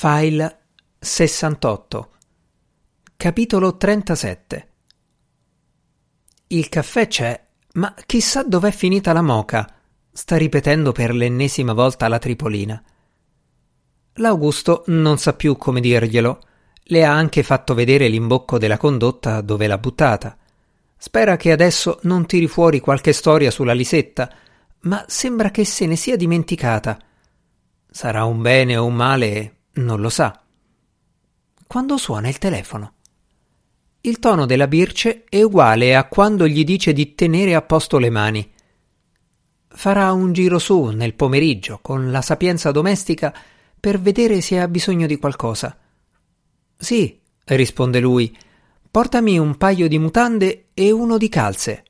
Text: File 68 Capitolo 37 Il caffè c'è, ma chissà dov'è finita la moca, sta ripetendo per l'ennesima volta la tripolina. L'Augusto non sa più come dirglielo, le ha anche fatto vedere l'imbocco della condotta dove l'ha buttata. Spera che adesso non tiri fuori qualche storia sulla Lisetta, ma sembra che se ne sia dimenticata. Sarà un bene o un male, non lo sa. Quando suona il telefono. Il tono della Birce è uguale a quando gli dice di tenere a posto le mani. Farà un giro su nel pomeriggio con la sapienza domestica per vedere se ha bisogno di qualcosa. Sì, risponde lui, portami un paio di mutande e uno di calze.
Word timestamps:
File 0.00 0.58
68 1.00 2.10
Capitolo 3.16 3.76
37 3.76 4.68
Il 6.46 6.68
caffè 6.68 7.08
c'è, 7.08 7.44
ma 7.72 7.92
chissà 8.06 8.44
dov'è 8.44 8.70
finita 8.70 9.12
la 9.12 9.22
moca, 9.22 9.68
sta 10.12 10.36
ripetendo 10.36 10.92
per 10.92 11.12
l'ennesima 11.12 11.72
volta 11.72 12.06
la 12.06 12.20
tripolina. 12.20 12.80
L'Augusto 14.12 14.84
non 14.86 15.18
sa 15.18 15.32
più 15.32 15.56
come 15.56 15.80
dirglielo, 15.80 16.42
le 16.80 17.04
ha 17.04 17.12
anche 17.12 17.42
fatto 17.42 17.74
vedere 17.74 18.06
l'imbocco 18.06 18.56
della 18.56 18.76
condotta 18.76 19.40
dove 19.40 19.66
l'ha 19.66 19.78
buttata. 19.78 20.38
Spera 20.96 21.36
che 21.36 21.50
adesso 21.50 21.98
non 22.02 22.24
tiri 22.24 22.46
fuori 22.46 22.78
qualche 22.78 23.12
storia 23.12 23.50
sulla 23.50 23.72
Lisetta, 23.72 24.32
ma 24.82 25.04
sembra 25.08 25.50
che 25.50 25.64
se 25.64 25.86
ne 25.86 25.96
sia 25.96 26.14
dimenticata. 26.16 26.96
Sarà 27.90 28.22
un 28.26 28.40
bene 28.40 28.76
o 28.76 28.84
un 28.84 28.94
male, 28.94 29.57
non 29.78 30.00
lo 30.00 30.08
sa. 30.08 30.40
Quando 31.66 31.96
suona 31.96 32.28
il 32.28 32.38
telefono. 32.38 32.94
Il 34.00 34.18
tono 34.18 34.46
della 34.46 34.68
Birce 34.68 35.24
è 35.28 35.42
uguale 35.42 35.96
a 35.96 36.04
quando 36.04 36.46
gli 36.46 36.64
dice 36.64 36.92
di 36.92 37.14
tenere 37.14 37.54
a 37.54 37.62
posto 37.62 37.98
le 37.98 38.10
mani. 38.10 38.52
Farà 39.68 40.12
un 40.12 40.32
giro 40.32 40.58
su 40.58 40.86
nel 40.86 41.14
pomeriggio 41.14 41.78
con 41.82 42.10
la 42.10 42.22
sapienza 42.22 42.70
domestica 42.70 43.34
per 43.78 44.00
vedere 44.00 44.40
se 44.40 44.60
ha 44.60 44.68
bisogno 44.68 45.06
di 45.06 45.18
qualcosa. 45.18 45.76
Sì, 46.76 47.20
risponde 47.44 48.00
lui, 48.00 48.36
portami 48.90 49.38
un 49.38 49.56
paio 49.56 49.88
di 49.88 49.98
mutande 49.98 50.68
e 50.74 50.90
uno 50.90 51.18
di 51.18 51.28
calze. 51.28 51.84